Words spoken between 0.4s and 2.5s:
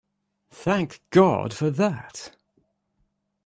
Thank God for that!